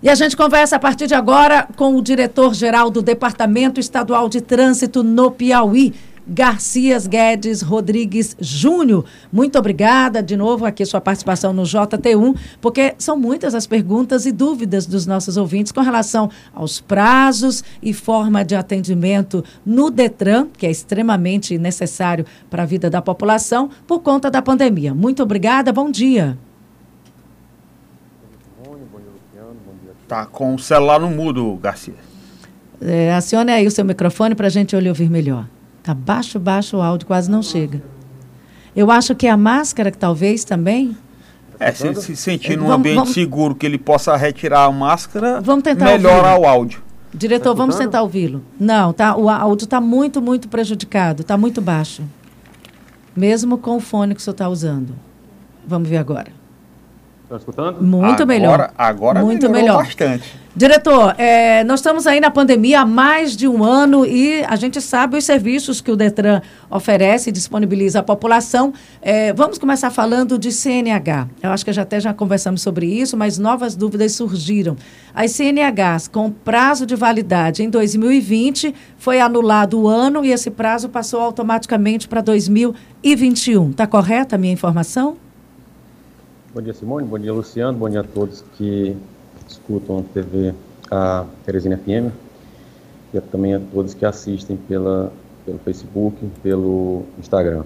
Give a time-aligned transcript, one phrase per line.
[0.00, 4.40] E a gente conversa a partir de agora com o diretor-geral do Departamento Estadual de
[4.40, 5.92] Trânsito no Piauí,
[6.24, 9.04] Garcias Guedes Rodrigues Júnior.
[9.32, 14.30] Muito obrigada de novo aqui sua participação no JT1, porque são muitas as perguntas e
[14.30, 20.66] dúvidas dos nossos ouvintes com relação aos prazos e forma de atendimento no Detran, que
[20.66, 24.94] é extremamente necessário para a vida da população por conta da pandemia.
[24.94, 26.38] Muito obrigada, bom dia.
[30.08, 31.94] Tá com o celular no mudo, Garcia.
[32.80, 35.44] É, acione aí o seu microfone para a gente ouvir melhor.
[35.80, 37.82] Está baixo, baixo o áudio, quase não chega.
[38.74, 40.96] Eu acho que a máscara, que talvez também.
[41.60, 45.40] É, se, se sentir num vamos, ambiente vamos, seguro que ele possa retirar a máscara,
[45.42, 46.80] vamos tentar melhora o áudio.
[47.12, 48.42] Diretor, tá vamos tentar ouvi-lo.
[48.58, 52.02] Não, tá, o áudio está muito, muito prejudicado, está muito baixo.
[53.14, 54.94] Mesmo com o fone que o senhor está usando.
[55.66, 56.30] Vamos ver agora.
[57.28, 57.82] Está escutando?
[57.82, 58.72] Muito agora, melhor.
[58.78, 59.84] Agora muito melhor.
[59.84, 60.34] bastante.
[60.56, 64.80] Diretor, é, nós estamos aí na pandemia há mais de um ano e a gente
[64.80, 66.40] sabe os serviços que o Detran
[66.70, 68.72] oferece e disponibiliza à população.
[69.02, 71.28] É, vamos começar falando de CNH.
[71.42, 74.74] Eu acho que já até já conversamos sobre isso, mas novas dúvidas surgiram.
[75.14, 80.88] As CNHs com prazo de validade em 2020 foi anulado o ano e esse prazo
[80.88, 83.70] passou automaticamente para 2021.
[83.70, 85.27] Está correta a minha informação?
[86.54, 87.06] Bom dia, Simone.
[87.06, 87.76] Bom dia, Luciano.
[87.76, 88.96] Bom dia a todos que
[89.46, 90.54] escutam a TV
[90.90, 92.10] a Teresina FM
[93.12, 95.12] e também a todos que assistem pela,
[95.44, 97.64] pelo Facebook, pelo Instagram.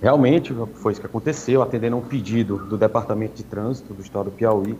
[0.00, 4.26] Realmente foi isso que aconteceu, atendendo a um pedido do Departamento de Trânsito do Estado
[4.26, 4.78] do Piauí,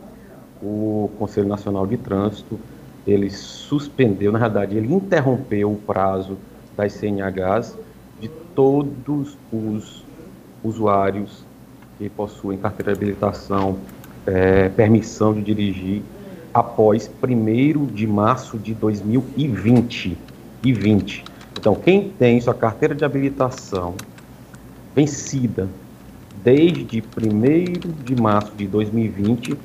[0.63, 2.57] o Conselho Nacional de Trânsito,
[3.05, 6.37] ele suspendeu, na verdade, ele interrompeu o prazo
[6.77, 7.77] das CNHs
[8.21, 10.05] de todos os
[10.63, 11.40] usuários
[12.01, 13.77] que possuem carteira de habilitação,
[14.25, 16.01] é, permissão de dirigir
[16.51, 20.17] após 1 de março de 2020.
[20.63, 21.23] E 20.
[21.59, 23.95] Então, quem tem sua carteira de habilitação
[24.95, 25.67] vencida
[26.43, 29.57] desde 1 de março de 2020,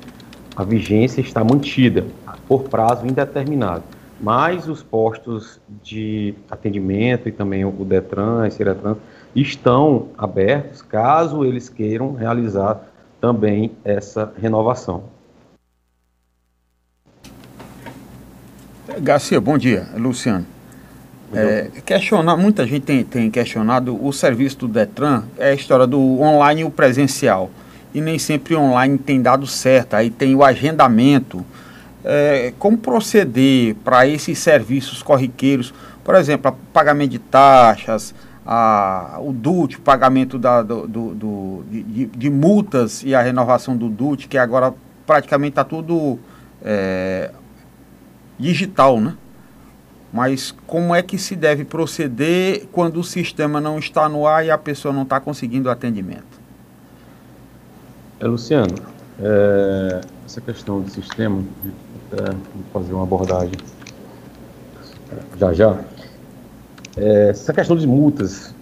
[0.55, 2.05] a vigência está mantida
[2.47, 3.83] por prazo indeterminado.
[4.19, 8.95] Mas os postos de atendimento e também o Detran, a Ciretran,
[9.41, 12.81] estão abertos caso eles queiram realizar
[13.21, 15.03] também essa renovação.
[18.99, 19.87] Garcia, bom dia.
[19.95, 20.45] Luciano.
[21.33, 26.21] É, questionar, muita gente tem, tem questionado o serviço do Detran, é a história do
[26.21, 27.51] online e o presencial.
[27.93, 29.95] E nem sempre online tem dado certo.
[29.95, 31.45] Aí tem o agendamento.
[32.03, 35.73] É, como proceder para esses serviços corriqueiros?
[36.03, 38.15] Por exemplo, pagamento de taxas,
[38.49, 43.75] a, o DUT, o pagamento da, do, do, do de, de, multas e a renovação
[43.75, 44.73] do DUT, que agora
[45.05, 46.17] praticamente está tudo
[46.63, 47.31] é,
[48.39, 49.15] digital, né?
[50.13, 54.49] Mas como é que se deve proceder quando o sistema não está no ar e
[54.49, 56.39] a pessoa não está conseguindo atendimento?
[58.21, 58.73] É, Luciano,
[59.19, 61.43] é, essa questão do sistema,
[62.13, 63.51] é, vou fazer uma abordagem
[65.37, 65.77] já já.
[66.97, 68.53] É, essa questão de multas,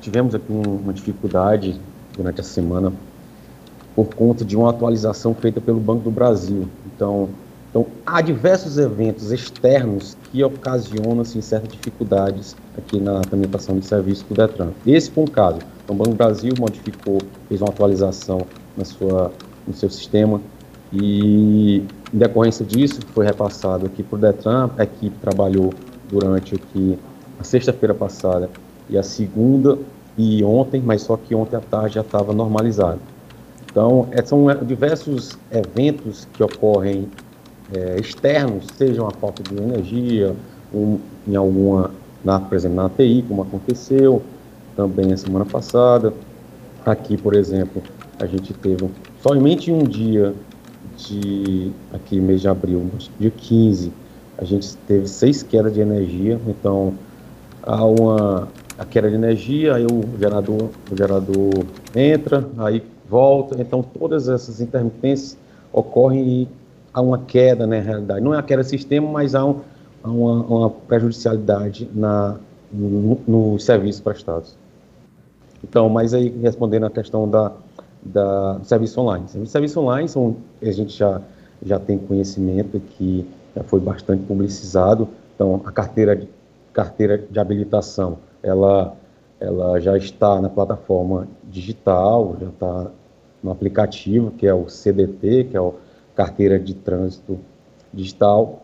[0.00, 1.80] tivemos aqui uma dificuldade
[2.16, 2.92] durante a semana
[3.94, 6.68] por conta de uma atualização feita pelo Banco do Brasil.
[6.86, 7.28] Então,
[7.70, 14.24] então há diversos eventos externos que ocasionam assim, certas dificuldades aqui na tramitação de serviço
[14.28, 14.70] do Detran.
[14.84, 15.58] Esse foi um caso.
[15.84, 17.18] Então, o Banco do Brasil modificou,
[17.48, 18.40] fez uma atualização
[18.76, 19.30] na sua,
[19.68, 20.40] no seu sistema
[20.92, 25.72] e, em decorrência disso, foi repassado aqui para o Detran, a equipe trabalhou
[26.08, 26.98] durante aqui
[27.38, 28.48] a sexta-feira passada
[28.88, 29.78] e a segunda
[30.16, 33.00] e ontem, mas só que ontem à tarde já estava normalizado.
[33.70, 37.08] Então, é, são é, diversos eventos que ocorrem
[37.74, 40.34] é, externos, sejam a falta de energia,
[40.72, 41.90] um, em alguma,
[42.24, 44.22] na, por exemplo, na ATI, como aconteceu
[44.76, 46.12] também a semana passada.
[46.86, 47.82] Aqui, por exemplo,
[48.20, 48.88] a gente teve
[49.20, 50.34] somente um dia
[50.96, 52.88] de, aqui mês de abril,
[53.18, 53.92] dia 15,
[54.38, 56.94] a gente teve seis quedas de energia, então
[57.66, 61.64] há uma a queda de energia, aí o gerador, o gerador
[61.94, 65.36] entra, aí volta, então todas essas intermitências
[65.72, 66.48] ocorrem e
[66.92, 68.20] há uma queda na né, realidade.
[68.20, 69.60] Não é a queda do sistema, mas há, um,
[70.02, 72.36] há uma, uma, prejudicialidade na,
[72.72, 74.56] no, nos serviços prestados.
[75.62, 77.52] Então, mas aí respondendo a questão da,
[78.02, 79.28] da do serviço online.
[79.28, 81.20] Serviço, serviço online são, a gente já,
[81.64, 83.26] já tem conhecimento que
[83.56, 86.28] já foi bastante publicizado, então a carteira de
[86.74, 88.94] carteira de habilitação, ela,
[89.40, 92.90] ela já está na plataforma digital, já está
[93.42, 95.74] no aplicativo, que é o CDT, que é o
[96.14, 97.38] Carteira de Trânsito
[97.92, 98.62] digital,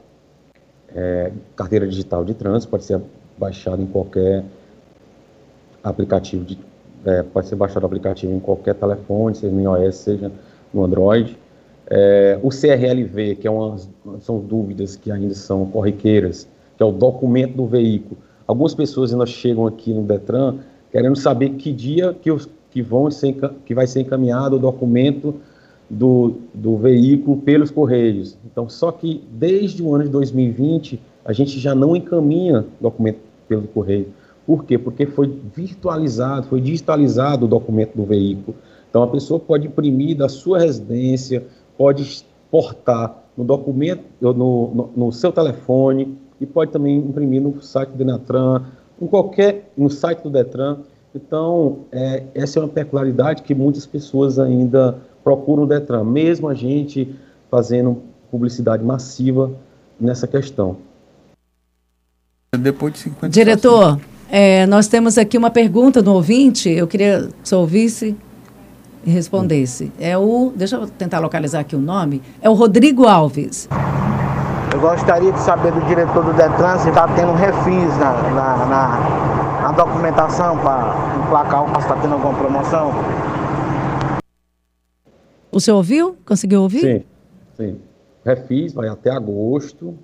[0.95, 3.01] é, carteira digital de trânsito, pode ser
[3.39, 4.45] baixado em qualquer
[5.83, 6.59] aplicativo, de,
[7.05, 10.33] é, pode ser baixado aplicativo em qualquer telefone, seja no iOS, seja
[10.75, 11.39] no Android.
[11.89, 13.77] É, o CRLV, que é uma,
[14.21, 16.49] são dúvidas que ainda são corriqueiras,
[16.81, 18.17] que é o documento do veículo.
[18.47, 20.61] Algumas pessoas ainda chegam aqui no Detran
[20.91, 23.35] querendo saber que dia que, os, que, vão ser,
[23.67, 25.35] que vai ser encaminhado o documento
[25.91, 28.39] do, do veículo pelos Correios.
[28.51, 33.69] Então, só que desde o ano de 2020, a gente já não encaminha documento pelo
[33.69, 34.07] Correio.
[34.47, 34.79] Por quê?
[34.79, 38.57] Porque foi virtualizado, foi digitalizado o documento do veículo.
[38.89, 41.45] Então, a pessoa pode imprimir da sua residência,
[41.77, 47.91] pode exportar no documento, no, no, no seu telefone e pode também imprimir no site
[47.91, 48.63] do Denatran,
[49.01, 50.79] em qualquer, no site do Detran.
[51.15, 56.55] Então, é, essa é uma peculiaridade que muitas pessoas ainda procuram o Detran, mesmo a
[56.55, 57.15] gente
[57.51, 59.51] fazendo publicidade massiva
[60.01, 60.77] nessa questão.
[62.57, 67.49] Depois de 50 Diretor, é, nós temos aqui uma pergunta do ouvinte, eu queria que
[67.49, 68.17] você ouvisse
[69.05, 69.91] e respondesse.
[69.99, 73.69] É o, deixa eu tentar localizar aqui o nome, é o Rodrigo Alves.
[74.73, 79.63] Eu gostaria de saber do diretor do Detran se está tendo refis na, na, na,
[79.63, 82.93] na documentação para emplacar o carro, está tendo alguma promoção.
[85.51, 86.17] O senhor ouviu?
[86.25, 86.81] Conseguiu ouvir?
[86.81, 87.05] Sim,
[87.57, 87.81] sim.
[88.25, 89.95] Refis vai até agosto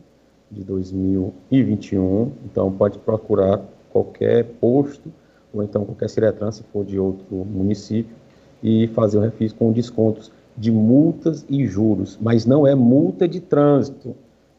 [0.51, 3.61] de 2021, então pode procurar
[3.93, 5.13] qualquer posto
[5.55, 8.15] ou então qualquer Ciretran, se for de outro município,
[8.63, 13.41] e fazer o refis com descontos de multas e juros, mas não é multa de
[13.41, 14.15] trânsito.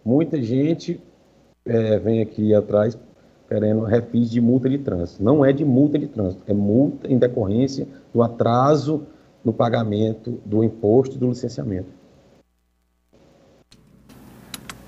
[0.07, 1.01] Muita gente
[1.65, 2.97] é, vem aqui atrás
[3.45, 5.21] querendo refis de multa de trânsito.
[5.21, 9.05] Não é de multa de trânsito, é multa em decorrência do atraso
[9.43, 11.89] no pagamento do imposto e do licenciamento.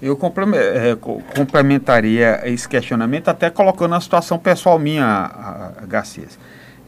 [0.02, 0.18] Eu
[0.54, 0.96] é,
[1.36, 6.40] complementaria esse questionamento até colocando a situação pessoal minha, Garcias.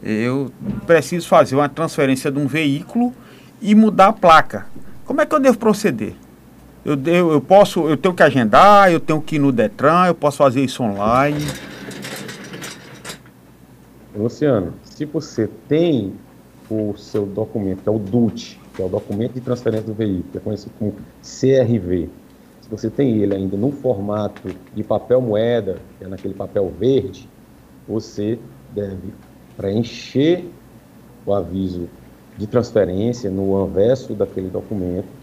[0.02, 0.50] Eu
[0.86, 3.12] preciso fazer uma transferência de um veículo
[3.60, 4.64] e mudar a placa.
[5.04, 6.14] Como é que eu devo proceder?
[6.84, 10.14] Eu, eu, eu posso, eu tenho que agendar, eu tenho que ir no Detran, eu
[10.14, 11.44] posso fazer isso online.
[14.14, 16.12] Luciano, se você tem
[16.68, 20.24] o seu documento, que é o DUT, que é o documento de transferência do veículo,
[20.32, 22.08] que é conhecido como CRV,
[22.60, 27.28] se você tem ele ainda no formato de papel moeda, que é naquele papel verde,
[27.86, 28.38] você
[28.74, 29.12] deve
[29.56, 30.44] preencher
[31.24, 31.88] o aviso
[32.36, 35.21] de transferência no anverso daquele documento.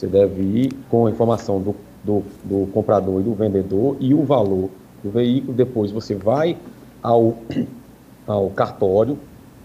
[0.00, 4.22] Você deve ir com a informação do, do, do comprador e do vendedor e o
[4.22, 4.70] valor
[5.04, 5.52] do veículo.
[5.52, 6.56] Depois você vai
[7.02, 7.36] ao,
[8.26, 9.18] ao cartório,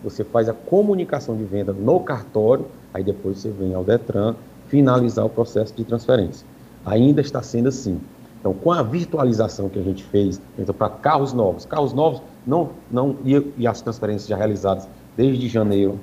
[0.04, 4.36] você faz a comunicação de venda no cartório, aí depois você vem ao Detran
[4.68, 6.46] finalizar o processo de transferência.
[6.86, 7.98] Ainda está sendo assim.
[8.42, 12.72] Então, com a virtualização que a gente fez então, para carros novos, carros novos não,
[12.92, 14.86] não e, e as transferências já realizadas
[15.16, 15.98] desde janeiro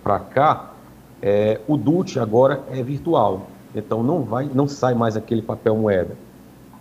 [0.00, 0.74] para cá,
[1.20, 3.48] é, o DUT agora é virtual.
[3.74, 6.16] Então não vai, não sai mais aquele papel moeda.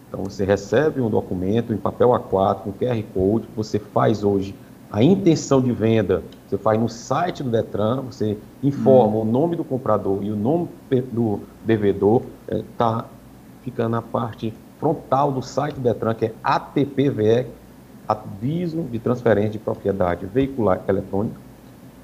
[0.08, 4.54] Então você recebe um documento em papel A4 com QR Code, você faz hoje
[4.92, 9.22] a intenção de venda, você faz no site do Detran, você informa hum.
[9.22, 10.70] o nome do comprador e o nome
[11.12, 17.48] do devedor, está é, ficando na parte frontal do site do Detran, que é ATPVE,
[18.08, 21.38] Aviso de Transferência de Propriedade Veicular Eletrônica.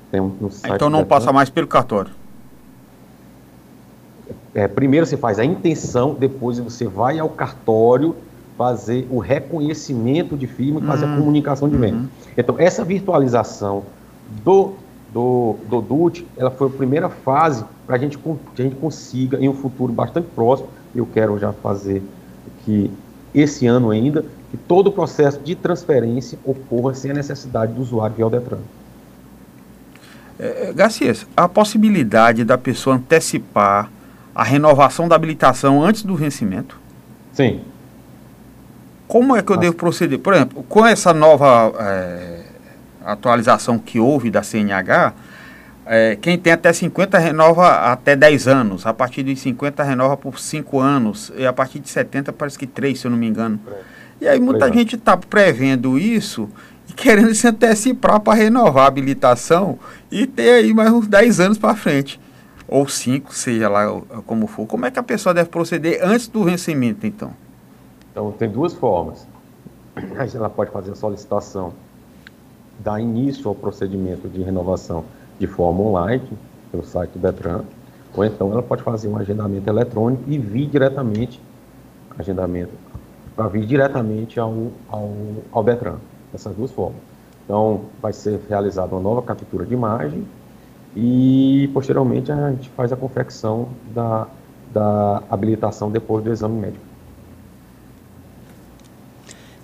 [0.10, 2.12] Tem um, no site então não passa mais pelo cartório.
[4.54, 8.16] É, primeiro você faz a intenção, depois você vai ao cartório
[8.58, 11.18] fazer o reconhecimento de firma e fazer a hum.
[11.20, 11.98] comunicação de venda.
[11.98, 12.08] Uhum.
[12.38, 13.84] Então, essa virtualização
[14.44, 14.74] do,
[15.14, 19.38] do, do DUT, ela foi a primeira fase para a gente que a gente consiga,
[19.40, 22.04] em um futuro bastante próximo, eu quero já fazer
[22.66, 22.92] que
[23.34, 28.16] esse ano ainda, que todo o processo de transferência ocorra sem a necessidade do usuário
[28.16, 28.60] via o Detran.
[30.38, 33.90] É, Garcias, a possibilidade da pessoa antecipar
[34.34, 36.80] a renovação da habilitação antes do vencimento?
[37.34, 37.62] Sim.
[39.08, 40.20] Como é que eu devo proceder?
[40.20, 42.42] Por exemplo, com essa nova é,
[43.04, 45.14] atualização que houve da CNH,
[45.86, 50.40] é, quem tem até 50 renova até 10 anos, a partir de 50 renova por
[50.40, 53.60] 5 anos, e a partir de 70 parece que 3, se eu não me engano.
[54.22, 56.48] E aí muita gente está prevendo isso
[56.88, 59.80] e querendo se antecipar para renovar a habilitação
[60.12, 62.20] e ter aí mais uns 10 anos para frente.
[62.70, 63.88] Ou 5, seja lá
[64.28, 64.68] como for.
[64.68, 67.32] Como é que a pessoa deve proceder antes do vencimento, então?
[68.12, 69.28] Então, tem duas formas.
[70.36, 71.74] Ela pode fazer a solicitação,
[72.80, 75.04] dar início ao procedimento de renovação
[75.40, 76.22] de forma online,
[76.72, 77.64] pelo site do Detran,
[78.16, 81.42] ou então ela pode fazer um agendamento eletrônico e vir diretamente
[82.18, 82.74] agendamento
[83.36, 85.12] para vir diretamente ao, ao,
[85.52, 85.96] ao Detran,
[86.32, 87.02] dessas duas formas.
[87.46, 90.28] Então, vai ser realizada uma nova captura de imagem
[90.96, 94.28] e, posteriormente, a gente faz a confecção da,
[94.74, 96.84] da habilitação depois do exame médico.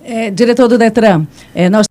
[0.03, 1.87] É, diretor do Detran, é, nós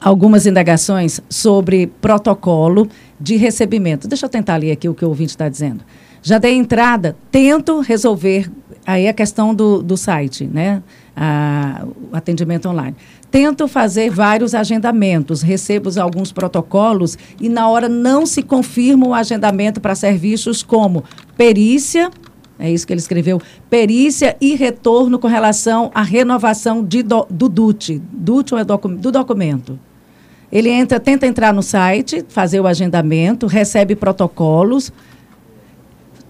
[0.00, 2.88] algumas indagações sobre protocolo
[3.20, 4.08] de recebimento.
[4.08, 5.84] Deixa eu tentar ler aqui o que o ouvinte está dizendo.
[6.22, 8.50] Já dei entrada, tento resolver
[8.90, 10.82] aí a questão do, do site, né?
[12.10, 12.96] O atendimento online.
[13.30, 19.80] Tento fazer vários agendamentos, recebo alguns protocolos e na hora não se confirma o agendamento
[19.80, 21.04] para serviços como
[21.36, 22.10] perícia,
[22.58, 27.48] é isso que ele escreveu, perícia e retorno com relação à renovação de do, do
[27.48, 28.02] DUT.
[28.12, 29.78] DUT é docu, do documento.
[30.52, 34.92] Ele entra, tenta entrar no site, fazer o agendamento, recebe protocolos,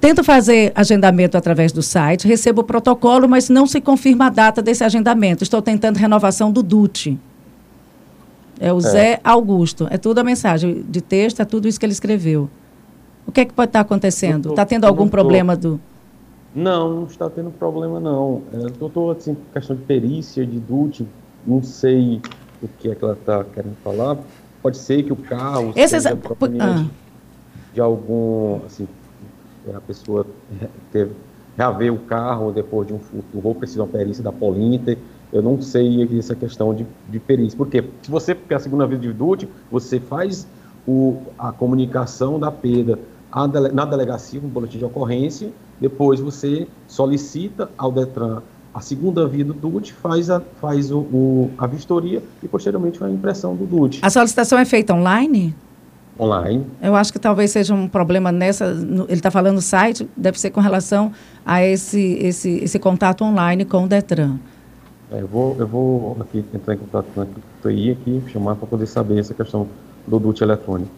[0.00, 4.62] tenta fazer agendamento através do site, recebo o protocolo, mas não se confirma a data
[4.62, 5.42] desse agendamento.
[5.45, 7.19] Estou tentando renovação do DUT.
[8.59, 8.80] É o é.
[8.80, 9.87] Zé Augusto.
[9.90, 12.49] É tudo a mensagem de texto, é tudo isso que ele escreveu.
[13.26, 14.50] O que é que pode estar acontecendo?
[14.50, 15.80] Está tendo algum problema do.
[16.54, 18.42] Não, não está tendo problema, não.
[18.52, 21.07] É, estou, assim, questão de perícia, de DUT,
[21.47, 22.21] não sei
[22.61, 24.19] o que é que ela está querendo falar.
[24.61, 26.02] Pode ser que o carro Esses...
[26.02, 26.19] seja
[26.61, 26.87] ah.
[27.73, 28.87] de algum, assim,
[29.75, 30.26] a pessoa
[30.93, 31.12] teve,
[31.57, 34.99] reaver o carro depois de um furto, ou precisa de uma perícia da Polinter.
[35.33, 37.57] Eu não sei essa questão de, de perícia.
[37.57, 40.47] Porque se você quer a segunda vez de DUT, você faz
[40.87, 42.99] o, a comunicação da perda
[43.73, 49.52] na delegacia, um boletim de ocorrência, depois você solicita ao DETRAN a segunda via do
[49.52, 54.00] DUT, faz a, faz o, o, a vistoria e posteriormente a impressão do DUT.
[54.02, 55.55] A solicitação é feita online?
[56.21, 56.67] Online.
[56.83, 58.75] Eu acho que talvez seja um problema nessa.
[58.75, 61.12] No, ele está falando site, deve ser com relação
[61.47, 64.37] a esse, esse, esse contato online com o Detran.
[65.11, 67.27] É, eu, vou, eu vou aqui entrar em contato com a
[67.62, 69.67] TI aqui, chamar para poder saber essa questão
[70.07, 70.91] do DUT eletrônico.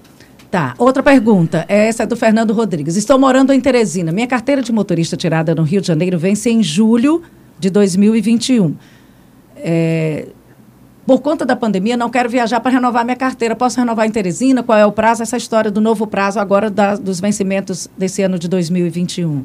[0.51, 0.75] Tá.
[0.77, 2.97] Outra pergunta, essa é do Fernando Rodrigues.
[2.97, 4.13] Estou morando em Teresina.
[4.13, 7.23] Minha carteira de motorista tirada no Rio de Janeiro vence em julho
[7.59, 8.75] de 2021.
[9.57, 10.27] É,
[11.07, 13.57] por conta da pandemia, não quero viajar para renovar minha carteira.
[13.57, 14.63] Posso renovar em Teresina?
[14.63, 15.23] Qual é o prazo?
[15.23, 19.45] Essa história do novo prazo agora da, dos vencimentos desse ano de 2021.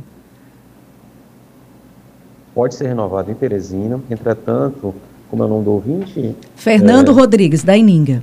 [2.54, 4.00] Pode ser renovado em Teresina.
[4.10, 4.94] Entretanto,
[5.30, 6.36] como é o nome do ouvinte?
[6.56, 8.22] Fernando é, Rodrigues, da Ininga.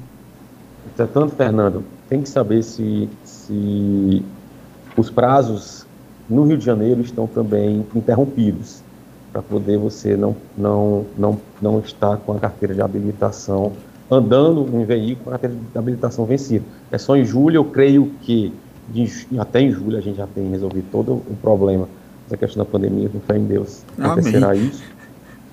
[0.92, 4.22] Entretanto, Fernando, tem que saber se, se
[4.96, 5.84] os prazos
[6.30, 8.82] no Rio de Janeiro estão também interrompidos
[9.34, 13.72] para poder você não, não, não, não estar com a carteira de habilitação
[14.08, 16.64] andando em veículo com a carteira de habilitação vencida.
[16.92, 18.54] É só em julho, eu creio que
[18.88, 21.88] de, até em julho a gente já tem resolvido todo o problema
[22.28, 24.68] essa questão da pandemia, com fé em Deus acontecerá Amém.
[24.68, 24.84] isso.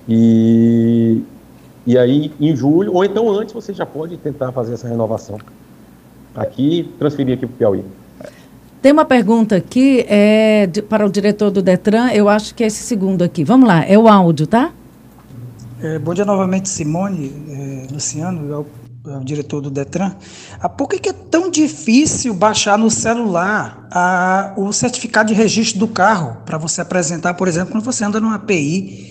[0.07, 1.23] E,
[1.88, 5.39] e aí, em julho, ou então antes, você já pode tentar fazer essa renovação.
[6.35, 7.83] Aqui, transferir aqui para o Piauí.
[8.81, 12.67] Tem uma pergunta aqui é, de, para o diretor do Detran, eu acho que é
[12.67, 13.43] esse segundo aqui.
[13.43, 14.71] Vamos lá, é o áudio, tá?
[15.79, 20.13] É, bom dia novamente, Simone, é, Luciano, é é diretor do Detran.
[20.59, 25.79] Ah, por que, que, é tão difícil baixar no celular a, o certificado de registro
[25.79, 29.11] do carro para você apresentar, por exemplo, quando você anda numa API?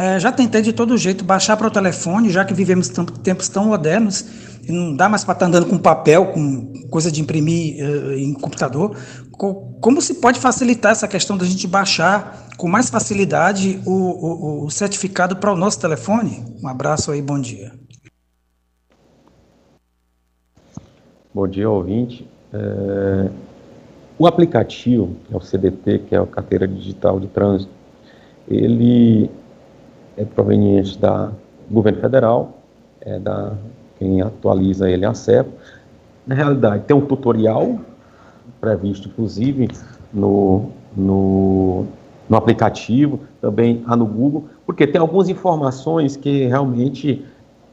[0.00, 2.88] É, já tentei de todo jeito baixar para o telefone, já que vivemos
[3.22, 4.24] tempos tão modernos
[4.66, 8.12] e não dá mais para estar tá andando com papel, com coisa de imprimir uh,
[8.14, 8.96] em computador.
[9.30, 14.64] Co como se pode facilitar essa questão da gente baixar com mais facilidade o, o,
[14.64, 16.46] o certificado para o nosso telefone?
[16.62, 17.70] Um abraço aí, bom dia.
[21.34, 22.26] Bom dia, ouvinte.
[22.54, 23.30] É...
[24.18, 27.70] O aplicativo, que é o CDT, que é a Carteira Digital de Trânsito,
[28.48, 29.30] ele
[30.20, 31.30] é proveniente da
[31.70, 32.58] governo federal,
[33.00, 33.54] é da
[33.98, 35.50] quem atualiza ele é a CEPA.
[36.26, 37.78] Na realidade, tem um tutorial
[38.60, 39.68] previsto, inclusive,
[40.12, 41.86] no, no,
[42.28, 47.24] no aplicativo, também há no Google, porque tem algumas informações que realmente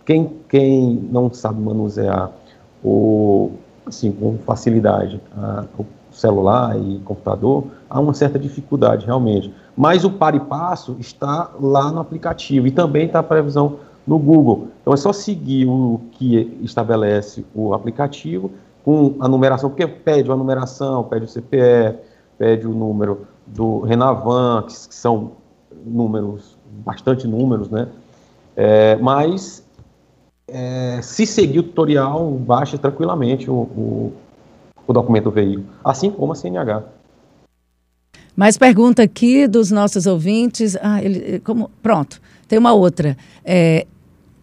[0.05, 2.31] quem, quem não sabe manusear
[2.83, 3.51] o,
[3.85, 9.53] assim, com facilidade a, o celular e computador, há uma certa dificuldade realmente.
[9.77, 14.17] Mas o par e passo está lá no aplicativo e também está a previsão no
[14.17, 14.69] Google.
[14.81, 18.49] Então é só seguir o que estabelece o aplicativo
[18.83, 21.99] com a numeração, porque pede a numeração, pede o CPF,
[22.37, 25.33] pede o número do Renavan, que, que são
[25.85, 27.87] números, bastante números, né?
[28.55, 29.63] É, mas
[30.47, 34.13] é, se seguir o tutorial, baixa tranquilamente o, o,
[34.87, 36.83] o documento do veículo, assim como a CNH.
[38.37, 40.77] Mais pergunta aqui dos nossos ouvintes.
[40.79, 43.17] Ah, ele, como, pronto, tem uma outra.
[43.43, 43.87] É,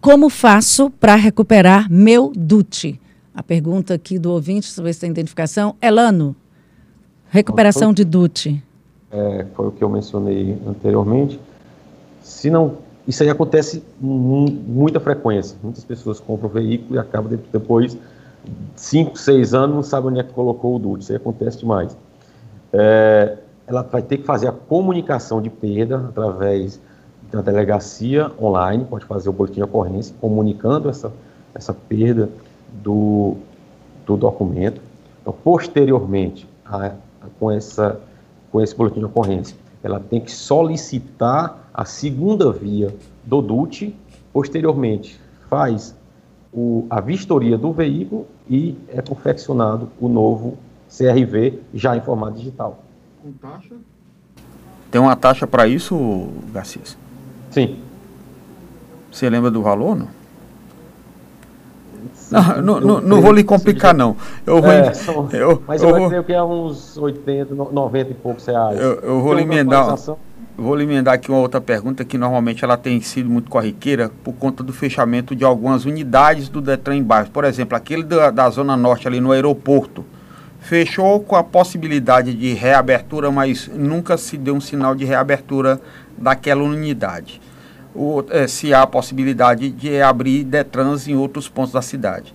[0.00, 3.00] como faço para recuperar meu DUT?
[3.32, 5.76] A pergunta aqui do ouvinte, sobre essa identificação.
[5.80, 6.34] Elano,
[7.30, 8.60] recuperação de DUT.
[9.12, 11.38] É, foi o que eu mencionei anteriormente.
[12.20, 15.56] Se não, isso aí acontece com muita frequência.
[15.62, 17.96] Muitas pessoas compram o veículo e acabam depois,
[18.74, 21.02] 5, 6 anos, não sabem onde é que colocou o DUT.
[21.02, 21.96] Isso aí acontece demais.
[22.72, 26.80] É, ela vai ter que fazer a comunicação de perda através
[27.30, 31.12] da delegacia online, pode fazer o boletim de ocorrência, comunicando essa,
[31.54, 32.28] essa perda
[32.82, 33.36] do,
[34.06, 34.80] do documento.
[35.20, 36.92] Então, posteriormente, a, a,
[37.38, 38.00] com, essa,
[38.52, 42.94] com esse boletim de ocorrência, ela tem que solicitar a segunda via
[43.24, 43.94] do DUT,
[44.32, 45.94] posteriormente faz
[46.52, 50.56] o, a vistoria do veículo e é confeccionado o novo
[50.88, 52.83] CRV já em formato digital.
[53.24, 53.74] Com taxa?
[54.90, 56.82] Tem uma taxa para isso, Garcia?
[57.50, 57.78] Sim.
[59.10, 60.08] Você lembra do valor, não?
[62.30, 64.14] Não, não, não, não, vou lhe complicar, não.
[64.46, 68.10] Eu vou, é, são, eu, mas eu, eu vou dizer que é uns 80, 90
[68.10, 68.78] e poucos reais.
[68.78, 69.96] Eu, eu vou lhe emendar,
[70.54, 74.34] vou lhe emendar aqui uma outra pergunta que normalmente ela tem sido muito corriqueira por
[74.34, 77.30] conta do fechamento de algumas unidades do Detran em bairros.
[77.30, 80.04] Por exemplo, aquele da, da Zona Norte ali no aeroporto.
[80.64, 85.80] Fechou com a possibilidade de reabertura, mas nunca se deu um sinal de reabertura
[86.18, 87.40] daquela unidade
[88.30, 92.32] é, se há a possibilidade de abrir Detrans em outros pontos da cidade.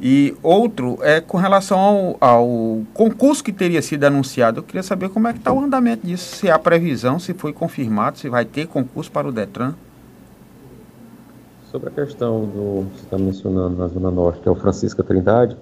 [0.00, 4.58] E outro é com relação ao, ao, concurso que teria sido anunciado.
[4.58, 7.52] Eu queria saber como é que está o andamento disso, se há previsão, se foi
[7.52, 9.74] confirmado, se vai ter concurso para o Detran.
[11.70, 15.04] Sobre a questão do que você está mencionando na Zona Norte, que é o Francisca
[15.04, 15.56] Trindade,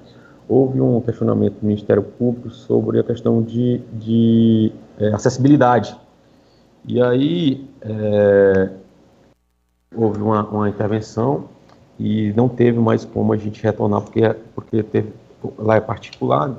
[0.50, 5.96] houve um questionamento do Ministério Público sobre a questão de, de é, acessibilidade.
[6.84, 8.70] E aí, é,
[9.94, 11.44] houve uma, uma intervenção
[12.00, 15.12] e não teve mais como a gente retornar, porque, porque teve,
[15.56, 16.52] lá é particular,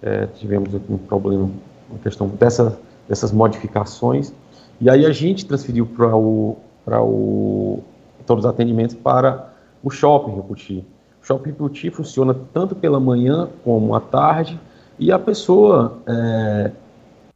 [0.00, 1.50] é, tivemos um problema,
[1.90, 2.78] uma questão dessa,
[3.08, 4.32] dessas modificações,
[4.80, 7.82] e aí a gente transferiu para o, o,
[8.24, 9.52] todos os atendimentos para
[9.82, 10.84] o shopping Reputi.
[11.22, 14.58] Shopping Reputi funciona tanto pela manhã como à tarde,
[14.98, 16.70] e a pessoa é,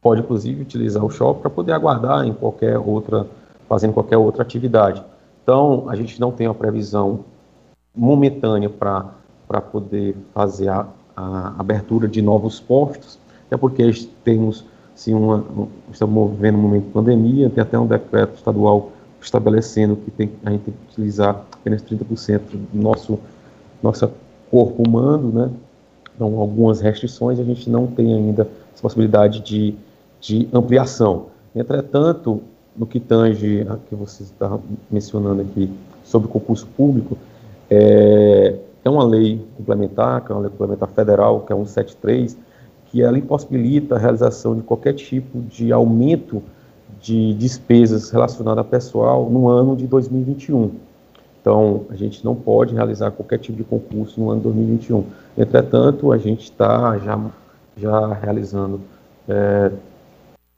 [0.01, 3.25] pode, inclusive, utilizar o shopping para poder aguardar em qualquer outra,
[3.67, 5.03] fazendo qualquer outra atividade.
[5.43, 7.25] Então, a gente não tem uma previsão
[7.95, 13.89] momentânea para poder fazer a, a, abertura de novos postos, até porque
[14.23, 18.91] temos sim, uma, um, estamos vivendo um momento de pandemia, tem até um decreto estadual
[19.21, 23.19] estabelecendo que tem, a gente tem que utilizar apenas 30% do nosso
[23.81, 24.09] nosso
[24.49, 25.51] corpo humano, né?
[26.15, 29.75] Então, algumas restrições, a gente não tem ainda essa possibilidade de,
[30.19, 31.27] de ampliação.
[31.55, 32.41] Entretanto,
[32.75, 34.57] no que tange a que você está
[34.89, 35.71] mencionando aqui
[36.03, 37.17] sobre concurso público,
[37.69, 42.37] é, é uma lei complementar, que é uma lei complementar federal, que é 173,
[42.89, 46.41] que ela impossibilita a realização de qualquer tipo de aumento
[47.01, 50.71] de despesas relacionadas a pessoal no ano de 2021.
[51.47, 55.05] Então, a gente não pode realizar qualquer tipo de concurso no ano de 2021.
[55.37, 57.17] Entretanto, a gente está já,
[57.77, 58.81] já realizando
[59.29, 59.71] é,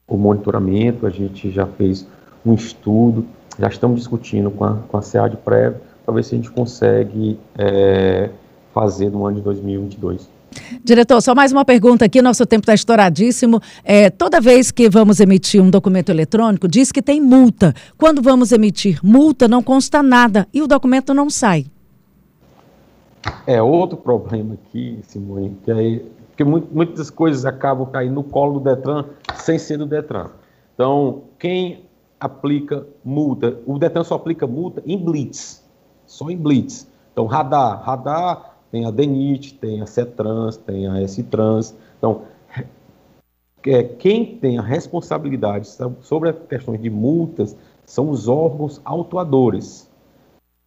[0.07, 2.07] o monitoramento, a gente já fez
[2.43, 3.23] um estudo,
[3.59, 7.37] já estamos discutindo com a, com a de prévio para ver se a gente consegue
[7.55, 8.31] é,
[8.73, 10.27] fazer no ano de 2022.
[10.83, 13.61] Diretor, só mais uma pergunta aqui, nosso tempo está estouradíssimo.
[13.83, 17.73] É, toda vez que vamos emitir um documento eletrônico, diz que tem multa.
[17.97, 21.65] Quando vamos emitir multa, não consta nada e o documento não sai.
[23.45, 26.05] É outro problema aqui, Simone, que aí
[26.39, 29.03] porque muitas coisas acabam caindo no colo do Detran
[29.35, 30.29] sem ser do Detran.
[30.73, 31.83] Então, quem
[32.17, 35.61] aplica multa, o Detran só aplica multa em blitz,
[36.05, 36.87] só em blitz.
[37.11, 41.75] Então, radar, radar tem a DENIT, tem a CETRANS, tem a S-Trans.
[41.97, 42.23] Então,
[43.65, 45.67] é, quem tem a responsabilidade
[46.01, 47.55] sobre as questões de multas
[47.85, 49.89] são os órgãos autuadores.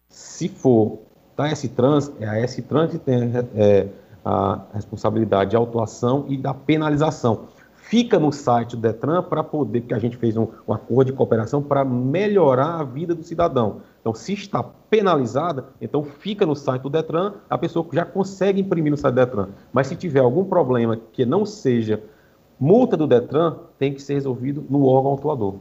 [0.09, 0.99] Se for
[1.35, 3.87] da S-Trans, é a S-Trans que tem é,
[4.23, 7.47] a responsabilidade de autuação e da penalização.
[7.85, 11.17] Fica no site do Detran para poder, porque a gente fez um, um acordo de
[11.17, 13.81] cooperação para melhorar a vida do cidadão.
[13.99, 18.89] Então, se está penalizada, então fica no site do Detran, a pessoa já consegue imprimir
[18.89, 19.49] no site do Detran.
[19.71, 22.01] Mas se tiver algum problema que não seja
[22.57, 25.55] multa do Detran, tem que ser resolvido no órgão autuador.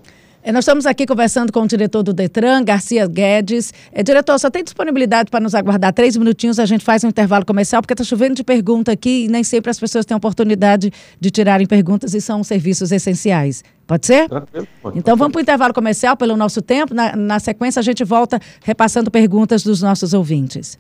[0.45, 3.73] É, nós estamos aqui conversando com o diretor do Detran, Garcia Guedes.
[3.93, 7.47] É, diretor, só tem disponibilidade para nos aguardar três minutinhos, a gente faz um intervalo
[7.47, 11.31] comercial, porque está chovendo de pergunta aqui e nem sempre as pessoas têm oportunidade de
[11.31, 13.63] tirarem perguntas e são serviços essenciais.
[13.87, 14.29] Pode ser?
[14.29, 14.67] Tranquilo.
[14.83, 16.93] Pode, então vamos para o intervalo comercial pelo nosso tempo.
[16.93, 20.77] Na, na sequência, a gente volta repassando perguntas dos nossos ouvintes.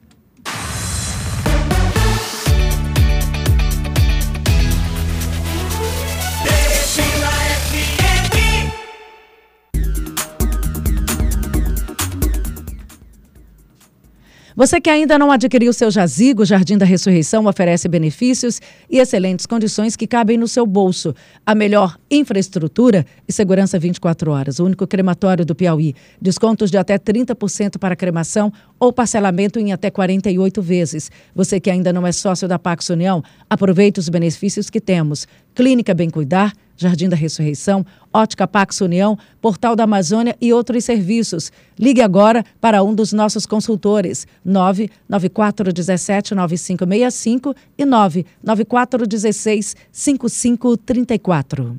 [14.54, 18.60] Você que ainda não adquiriu seu jazigo, Jardim da Ressurreição oferece benefícios
[18.90, 21.14] e excelentes condições que cabem no seu bolso.
[21.46, 24.58] A melhor infraestrutura e segurança 24 horas.
[24.58, 25.94] O único crematório do Piauí.
[26.20, 31.08] Descontos de até 30% para cremação ou parcelamento em até 48 vezes.
[31.36, 35.24] Você que ainda não é sócio da Pax União, aproveite os benefícios que temos.
[35.54, 41.52] Clínica Bem Cuidar, Jardim da Ressurreição, Ótica Pax União, Portal da Amazônia e outros serviços.
[41.78, 51.76] Ligue agora para um dos nossos consultores, 99417 9565 e 99416 5534.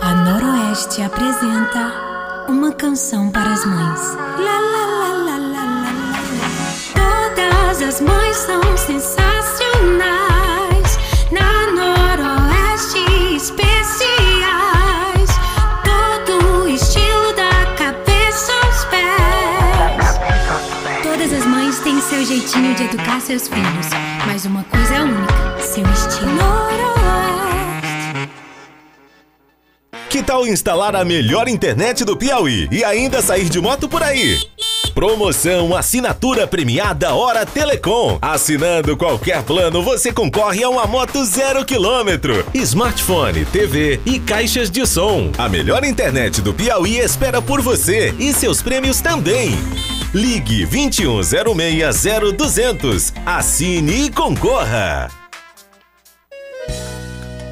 [0.00, 2.11] A Noroeste apresenta
[2.48, 4.14] uma canção para as mães.
[4.38, 6.12] Lá, lá, lá.
[6.94, 9.22] Todas as mães são sensacionais.
[11.30, 15.30] Na Noroeste especiais.
[15.84, 20.20] Todo o estilo da cabeça aos pés.
[21.02, 23.88] Todas as mães têm seu jeitinho de educar seus filhos.
[24.26, 26.91] Mas uma coisa é única: seu estilo.
[30.24, 34.38] Tal instalar a melhor internet do Piauí e ainda sair de moto por aí?
[34.94, 38.18] Promoção Assinatura Premiada Hora Telecom.
[38.22, 44.86] Assinando qualquer plano, você concorre a uma moto zero quilômetro, smartphone, TV e caixas de
[44.86, 45.32] som.
[45.38, 49.58] A melhor internet do Piauí espera por você e seus prêmios também.
[50.14, 53.12] Ligue 21060200.
[53.26, 55.21] Assine e concorra.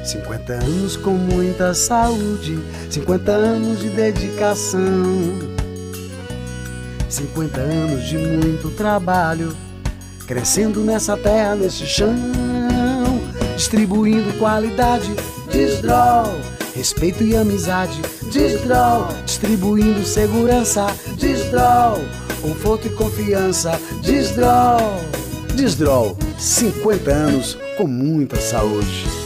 [0.03, 2.59] 50 anos com muita saúde,
[2.89, 4.81] 50 anos de dedicação,
[7.07, 9.55] 50 anos de muito trabalho,
[10.25, 12.15] crescendo nessa terra, nesse chão,
[13.55, 15.13] distribuindo qualidade,
[15.51, 16.33] desdrol,
[16.73, 20.87] respeito e amizade, desdrol, distribuindo segurança,
[21.17, 21.99] desdrol,
[22.41, 24.99] conforto e confiança, desdrol,
[25.55, 29.20] desdrol, 50 anos com muita saúde.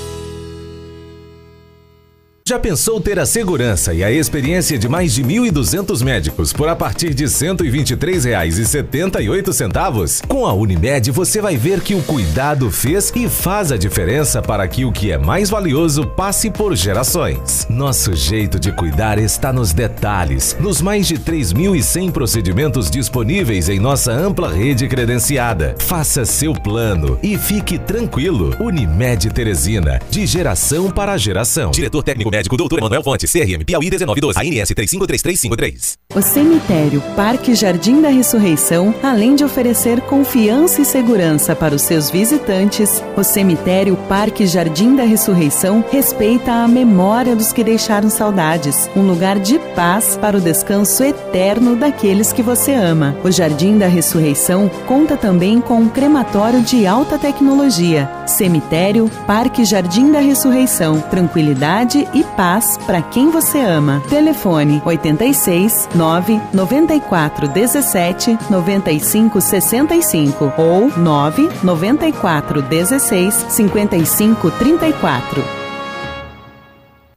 [2.48, 6.76] Já pensou ter a segurança e a experiência de mais de 1.200 médicos por a
[6.76, 10.28] partir de R$ 123,78?
[10.28, 14.68] Com a Unimed você vai ver que o cuidado fez e faz a diferença para
[14.68, 17.66] que o que é mais valioso passe por gerações.
[17.68, 24.12] Nosso jeito de cuidar está nos detalhes, nos mais de 3.100 procedimentos disponíveis em nossa
[24.12, 25.74] ampla rede credenciada.
[25.80, 28.56] Faça seu plano e fique tranquilo.
[28.60, 31.72] Unimed Teresina, de geração para geração.
[31.72, 32.80] Diretor técnico médico Dr.
[32.80, 35.98] Emanuel Fonte, CRM Piauí 1912, ANS 353353.
[36.14, 42.10] O cemitério Parque Jardim da Ressurreição, além de oferecer confiança e segurança para os seus
[42.10, 49.02] visitantes, o cemitério Parque Jardim da Ressurreição respeita a memória dos que deixaram saudades, um
[49.02, 53.18] lugar de paz para o descanso eterno daqueles que você ama.
[53.24, 58.10] O Jardim da Ressurreição conta também com um crematório de alta tecnologia.
[58.28, 64.02] Cemitério Parque Jardim da Ressurreição, tranquilidade e paz para quem você ama.
[64.10, 75.65] Telefone 86 9 94 17 95 65 ou 9 94 16 55 34.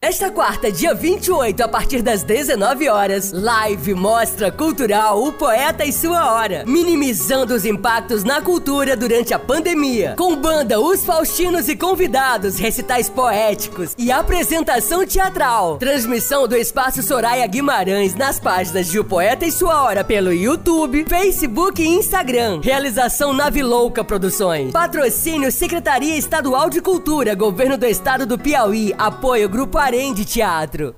[0.08, 5.92] Esta quarta, dia 28, a partir das 19 horas, live Mostra Cultural O Poeta e
[5.92, 10.14] Sua Hora, minimizando os impactos na cultura durante a pandemia.
[10.16, 15.76] Com banda Os Faustinos e convidados, recitais poéticos e apresentação teatral.
[15.76, 21.04] Transmissão do Espaço Soraya Guimarães nas páginas de O Poeta e Sua Hora pelo YouTube,
[21.06, 22.62] Facebook e Instagram.
[22.62, 24.72] Realização Nave Louca Produções.
[24.72, 28.94] Patrocínio Secretaria Estadual de Cultura, Governo do Estado do Piauí.
[28.96, 30.94] Apoio Grupo de Teatro.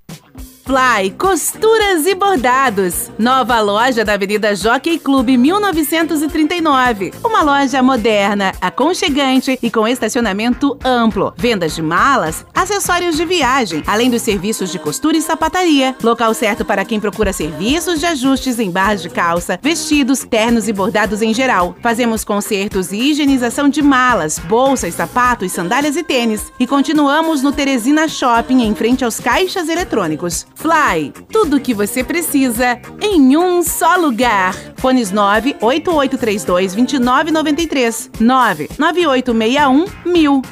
[0.70, 3.11] Fly Costuras e Bordados.
[3.18, 7.12] Nova loja da Avenida Jockey Clube 1939.
[7.24, 11.35] Uma loja moderna, aconchegante e com estacionamento amplo.
[11.37, 15.96] Vendas de malas, acessórios de viagem, além dos serviços de costura e sapataria.
[16.04, 20.72] Local certo para quem procura serviços de ajustes em barras de calça, vestidos, ternos e
[20.72, 21.74] bordados em geral.
[21.83, 26.52] Fazemos consertos e higienização de malas, bolsas, sapatos, sandálias e tênis.
[26.61, 30.46] E continuamos no Teresina Shopping, em frente aos caixas eletrônicos.
[30.61, 34.55] Fly, tudo o que você precisa em um só lugar.
[34.77, 40.42] Fones 98832 2993 99861 1000.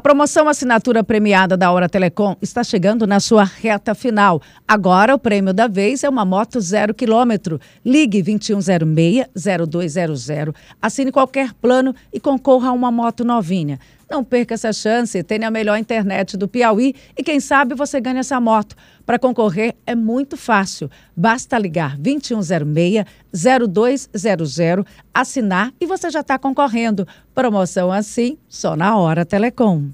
[0.00, 4.42] Promoção assinatura premiada da Hora Telecom está chegando na sua reta final.
[4.66, 7.60] Agora o prêmio da vez é uma moto zero quilômetro.
[7.84, 13.78] Ligue 2106-0200, assine qualquer plano e concorra a uma moto novinha.
[14.08, 18.20] Não perca essa chance, tenha a melhor internet do Piauí e quem sabe você ganha
[18.20, 18.76] essa moto.
[19.04, 20.88] Para concorrer é muito fácil.
[21.16, 27.04] Basta ligar 2106-0200, assinar e você já está concorrendo.
[27.34, 29.90] Promoção assim, só na hora Telecom.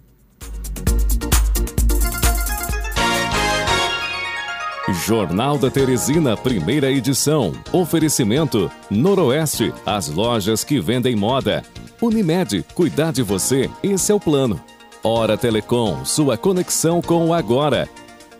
[4.92, 7.52] Jornal da Teresina, primeira edição.
[7.72, 11.62] Oferecimento: Noroeste, as lojas que vendem moda.
[12.00, 14.60] Unimed, cuidar de você, esse é o plano.
[15.02, 17.88] Hora Telecom, sua conexão com o agora.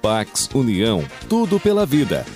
[0.01, 2.27] Pax União, tudo pela vida.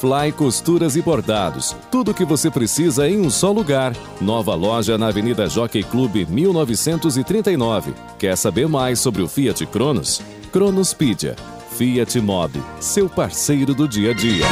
[0.00, 3.94] Fly Costuras e Bordados, tudo o que você precisa em um só lugar.
[4.20, 7.94] Nova loja na Avenida Jockey Clube 1939.
[8.18, 10.20] Quer saber mais sobre o Fiat Cronos?
[10.50, 11.36] Cronospedia.
[11.82, 14.44] Fiat Mobi, seu parceiro do dia a dia.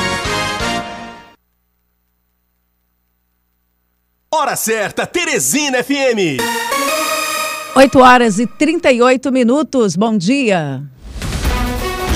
[4.35, 6.43] Hora certa, Teresina FM.
[7.77, 9.95] 8 horas e 38 minutos.
[9.95, 10.83] Bom dia.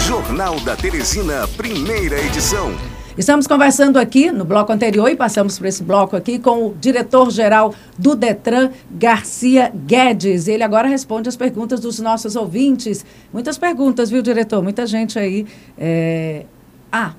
[0.04, 2.74] Jornal da Teresina, primeira edição.
[3.16, 7.72] Estamos conversando aqui no bloco anterior e passamos por esse bloco aqui com o diretor-geral
[7.96, 10.48] do Detran, Garcia Guedes.
[10.48, 13.06] Ele agora responde as perguntas dos nossos ouvintes.
[13.32, 14.60] Muitas perguntas, viu, diretor?
[14.64, 15.46] Muita gente aí.
[15.78, 16.44] É...
[16.90, 17.12] Ah,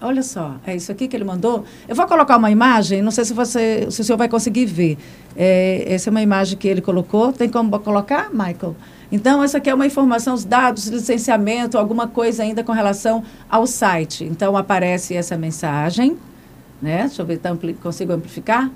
[0.00, 1.62] olha só, é isso aqui que ele mandou.
[1.86, 4.96] Eu vou colocar uma imagem, não sei se, você, se o senhor vai conseguir ver.
[5.36, 7.34] É, essa é uma imagem que ele colocou.
[7.34, 8.74] Tem como colocar, Michael?
[9.14, 13.64] Então, essa aqui é uma informação, os dados, licenciamento, alguma coisa ainda com relação ao
[13.64, 14.24] site.
[14.24, 16.16] Então, aparece essa mensagem,
[16.82, 17.02] né?
[17.02, 18.68] Deixa eu ver, tá ampli consigo amplificar?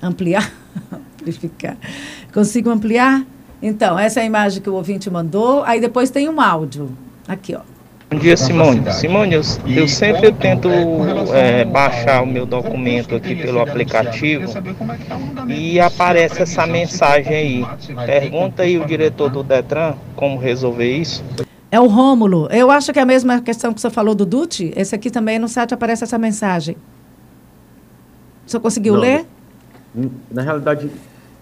[0.00, 0.48] Ampliar?
[1.18, 1.76] amplificar.
[2.32, 3.26] Consigo ampliar?
[3.60, 5.64] Então, essa é a imagem que o ouvinte mandou.
[5.64, 6.96] Aí depois tem um áudio.
[7.26, 7.62] Aqui, ó.
[8.10, 8.92] Bom dia, Simone.
[8.92, 10.68] Simone, eu, eu sempre tento
[11.32, 14.52] é, baixar o meu documento aqui pelo aplicativo
[15.46, 17.66] e aparece essa mensagem aí.
[18.06, 21.22] Pergunta aí o diretor do Detran como resolver isso.
[21.70, 22.48] É o Rômulo.
[22.50, 24.72] Eu acho que é a mesma questão que você falou do Dutti.
[24.74, 26.76] Esse aqui também no site aparece essa mensagem.
[28.44, 29.00] O senhor conseguiu Não.
[29.02, 29.24] ler?
[30.32, 30.90] Na realidade,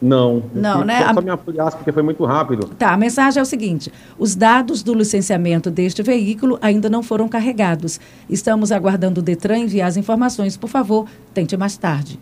[0.00, 0.42] não.
[0.54, 1.02] Não, Eu né?
[1.02, 2.68] Só A- me ampliasse porque foi muito rápido.
[2.78, 7.28] Tá, a mensagem é o seguinte: os dados do licenciamento deste veículo ainda não foram
[7.28, 8.00] carregados.
[8.28, 10.56] Estamos aguardando o Detran enviar as informações.
[10.56, 12.18] Por favor, tente mais tarde.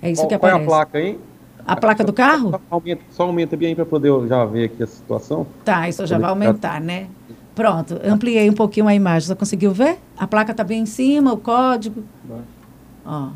[0.00, 0.64] É isso qual, que qual é aparece.
[0.64, 1.18] a placa aí?
[1.66, 2.50] A placa do carro?
[2.50, 5.46] Só aumenta, só aumenta bem aí para poder eu já ver aqui a situação.
[5.64, 7.08] Tá, isso já vai aumentar, né?
[7.56, 9.26] Pronto, ampliei um pouquinho a imagem.
[9.26, 9.98] Você conseguiu ver?
[10.16, 12.04] A placa está bem em cima, o código.
[13.04, 13.28] Ó.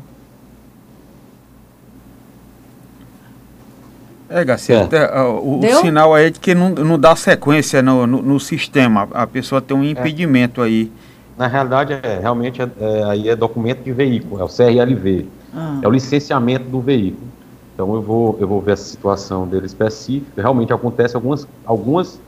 [4.33, 7.81] É, Garcia, até, ah, o, o sinal aí é de que não, não dá sequência
[7.81, 9.07] no, no, no sistema.
[9.13, 10.91] A pessoa tem um impedimento aí.
[11.37, 15.25] Na realidade, é, realmente, é, é, aí é documento de veículo, é o CRLV.
[15.53, 15.79] Ah.
[15.81, 17.27] É o licenciamento do veículo.
[17.73, 20.41] Então, eu vou, eu vou ver a situação dele específica.
[20.41, 22.19] Realmente acontece algumas, algumas,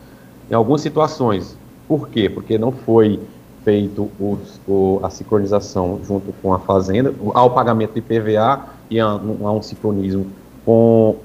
[0.50, 1.56] em algumas situações.
[1.88, 2.30] Por quê?
[2.30, 3.20] Porque não foi
[3.64, 8.60] feito os- o- a sincronização junto com a fazenda, o- há o pagamento de IPVA
[8.90, 10.26] e há, um- há um sincronismo
[10.66, 11.16] com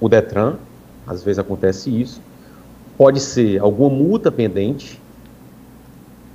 [0.00, 0.54] o Detran,
[1.06, 2.20] às vezes acontece isso.
[2.96, 5.00] Pode ser alguma multa pendente,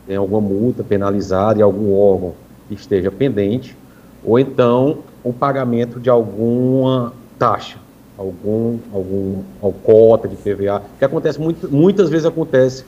[0.08, 2.34] tem alguma multa penalizada e algum órgão
[2.67, 3.76] que esteja pendente,
[4.24, 7.78] ou então o pagamento de alguma taxa,
[8.17, 12.86] algum, algum, alguma cota de PVA, que acontece muito, muitas vezes acontece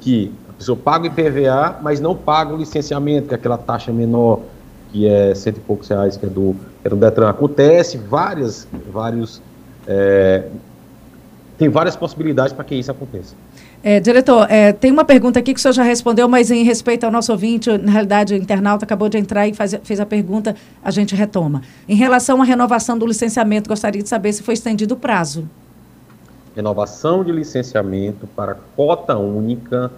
[0.00, 3.92] que a pessoa paga o IPVA, mas não paga o licenciamento, que é aquela taxa
[3.92, 4.40] menor,
[4.90, 7.28] que é cento e poucos reais, que é do, que é do Detran.
[7.28, 9.42] Acontece várias, vários,
[9.86, 10.44] é,
[11.58, 13.34] tem várias possibilidades para que isso aconteça.
[13.82, 17.04] É, diretor, é, tem uma pergunta aqui que o senhor já respondeu, mas em respeito
[17.04, 20.56] ao nosso ouvinte, na realidade o internauta acabou de entrar e faz- fez a pergunta,
[20.82, 21.60] a gente retoma.
[21.86, 25.46] Em relação à renovação do licenciamento, gostaria de saber se foi estendido o prazo.
[26.56, 29.90] renovação de licenciamento para cota única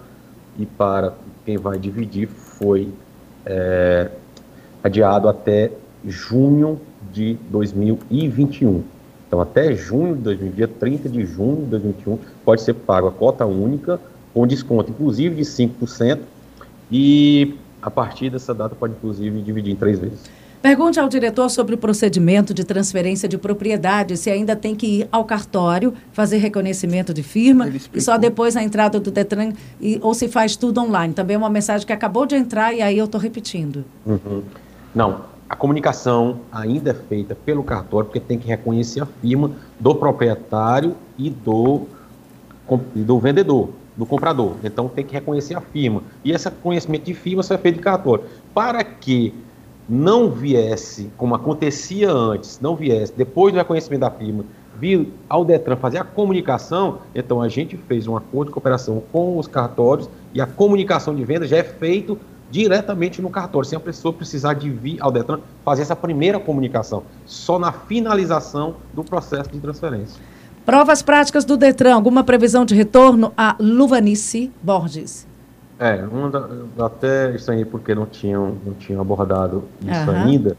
[0.57, 1.13] e para
[1.45, 2.89] quem vai dividir foi
[3.45, 4.09] é,
[4.83, 5.71] adiado até
[6.05, 6.81] junho
[7.13, 8.83] de 2021.
[9.27, 13.11] Então, até junho de 2020, dia 30 de junho de 2021, pode ser pago a
[13.11, 13.99] cota única,
[14.33, 16.19] com desconto, inclusive, de 5%,
[16.91, 20.19] e a partir dessa data pode, inclusive, dividir em três vezes.
[20.61, 25.07] Pergunte ao diretor sobre o procedimento de transferência de propriedade, se ainda tem que ir
[25.11, 30.13] ao cartório, fazer reconhecimento de firma e só depois a entrada do Detran, e, ou
[30.13, 31.13] se faz tudo online.
[31.13, 33.85] Também é uma mensagem que acabou de entrar e aí eu estou repetindo.
[34.05, 34.41] Uhum.
[34.95, 39.95] Não, a comunicação ainda é feita pelo cartório, porque tem que reconhecer a firma do
[39.95, 41.87] proprietário e do,
[42.95, 43.69] do vendedor.
[43.95, 44.55] do comprador.
[44.63, 46.03] Então tem que reconhecer a firma.
[46.23, 48.25] E esse conhecimento de firma será feito de cartório.
[48.53, 49.33] Para que
[49.89, 54.43] não viesse, como acontecia antes, não viesse, depois do reconhecimento da firma,
[54.77, 59.37] vir ao Detran fazer a comunicação, então a gente fez um acordo de cooperação com
[59.37, 63.79] os cartórios e a comunicação de venda já é feito diretamente no cartório, sem a
[63.79, 69.49] pessoa precisar de vir ao Detran fazer essa primeira comunicação, só na finalização do processo
[69.51, 70.21] de transferência.
[70.65, 75.25] Provas práticas do Detran, alguma previsão de retorno a Luvanice Borges?
[75.79, 80.15] É, da, até estranhei porque não tinham, não tinham abordado isso uhum.
[80.15, 80.57] ainda.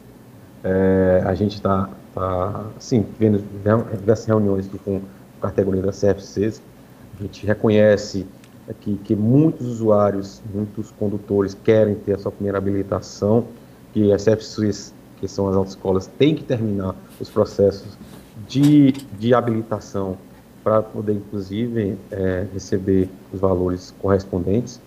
[0.62, 3.42] É, a gente está, tá, sim, vendo
[3.98, 5.01] diversas reuniões aqui com
[5.42, 6.62] a categoria das CFCs.
[7.18, 8.27] A gente reconhece
[8.74, 13.44] que, que muitos usuários, muitos condutores querem ter a sua primeira habilitação,
[13.92, 17.96] que as CFCs, que são as autoescolas, têm que terminar os processos
[18.46, 20.16] de, de habilitação
[20.62, 24.81] para poder, inclusive, é, receber os valores correspondentes.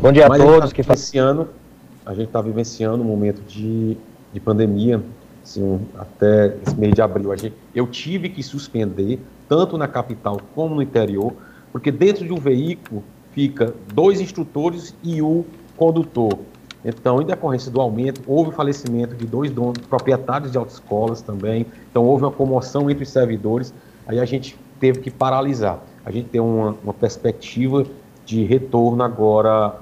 [0.00, 0.72] Bom dia Mas a todos.
[0.72, 1.48] que esse ano
[2.04, 3.96] a gente está vivenciando um momento de,
[4.32, 5.02] de pandemia,
[5.42, 7.32] assim, até esse mês de abril.
[7.32, 11.34] A gente, eu tive que suspender, tanto na capital como no interior,
[11.76, 15.44] porque dentro de um veículo fica dois instrutores e o
[15.76, 16.38] condutor.
[16.82, 21.66] Então, em decorrência do aumento, houve o falecimento de dois donos, proprietários de autoescolas também.
[21.90, 23.74] Então, houve uma comoção entre os servidores.
[24.06, 25.78] Aí a gente teve que paralisar.
[26.02, 27.84] A gente tem uma, uma perspectiva
[28.24, 29.78] de retorno agora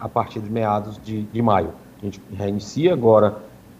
[0.00, 1.72] a partir de meados de, de maio.
[2.00, 3.36] A gente reinicia agora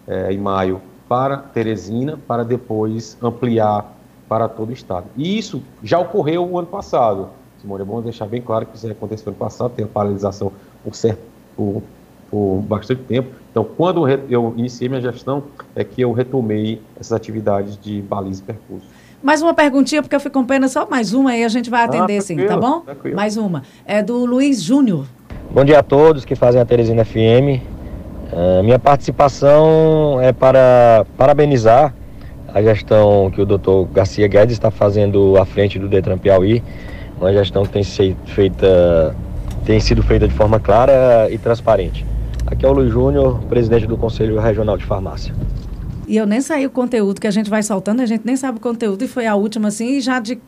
[0.06, 3.91] é, em maio para Teresina, para depois ampliar
[4.32, 5.04] para todo o estado.
[5.14, 7.28] E isso já ocorreu o ano passado.
[7.60, 10.50] Simone, é bom deixar bem claro que isso aconteceu no ano passado, tem a paralisação
[10.82, 11.20] por, certo,
[11.54, 11.82] por
[12.30, 13.28] por bastante tempo.
[13.50, 15.42] Então, quando eu iniciei minha gestão,
[15.76, 18.86] é que eu retomei essas atividades de baliza e percurso.
[19.22, 21.84] Mais uma perguntinha, porque eu fico com pena, só mais uma aí a gente vai
[21.84, 22.80] atender ah, sim, tá bom?
[22.80, 23.14] Tranquilo.
[23.14, 23.62] Mais uma.
[23.84, 25.04] É do Luiz Júnior.
[25.50, 27.12] Bom dia a todos que fazem a Teresina FM.
[27.12, 27.60] Uh,
[28.32, 31.94] ah, minha participação é para parabenizar
[32.54, 36.62] a gestão que o doutor Garcia Guedes está fazendo à frente do Detran Piauí,
[37.18, 39.16] uma gestão que tem, feita,
[39.64, 42.04] tem sido feita de forma clara e transparente.
[42.46, 45.34] Aqui é o Luiz Júnior, presidente do Conselho Regional de Farmácia.
[46.06, 48.58] E eu nem saí o conteúdo que a gente vai soltando, a gente nem sabe
[48.58, 50.38] o conteúdo, e foi a última assim, e já de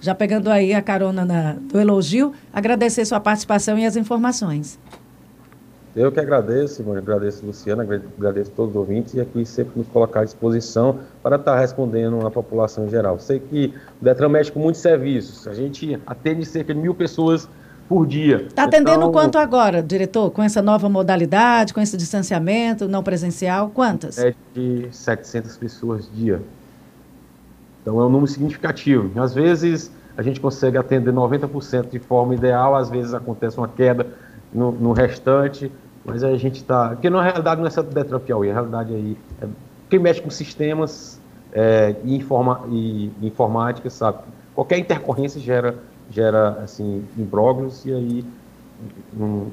[0.00, 4.76] já pegando aí a carona na, do elogio, agradecer sua participação e as informações.
[5.94, 10.20] Eu que agradeço, Simone, agradeço Luciana, agradeço todos os ouvintes e aqui sempre nos colocar
[10.20, 13.18] à disposição para estar respondendo à população em geral.
[13.18, 17.46] Sei que o Detran mexe com muitos serviços, a gente atende cerca de mil pessoas
[17.86, 18.46] por dia.
[18.48, 20.30] Está atendendo então, quanto agora, diretor?
[20.30, 23.68] Com essa nova modalidade, com esse distanciamento não presencial?
[23.68, 24.18] Quantas?
[24.18, 26.40] É de 700 pessoas dia.
[27.82, 29.20] Então é um número significativo.
[29.20, 34.06] Às vezes a gente consegue atender 90% de forma ideal, às vezes acontece uma queda
[34.52, 35.70] no, no restante,
[36.04, 36.90] mas a gente está.
[36.90, 39.46] Porque na realidade não é só do Detran Piauí, a realidade aí é
[39.88, 41.20] quem mexe com sistemas
[41.52, 44.18] é, e, informa, e informática, sabe?
[44.54, 45.74] Qualquer intercorrência gera
[46.10, 48.24] gera assim imbróglios e aí
[49.18, 49.50] um,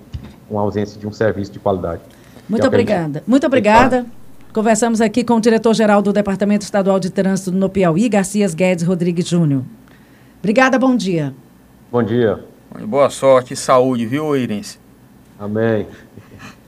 [0.50, 2.02] uma ausência de um serviço de qualidade.
[2.48, 3.24] Muito é obrigada.
[3.26, 4.06] Muito obrigada.
[4.52, 9.28] Conversamos aqui com o diretor-geral do Departamento Estadual de Trânsito no Piauí, Garcias Guedes Rodrigues
[9.28, 9.64] Júnior.
[10.40, 11.34] Obrigada, bom dia.
[11.92, 12.44] Bom dia.
[12.88, 14.80] Boa sorte e saúde, viu, Irense?
[15.40, 15.88] Amém.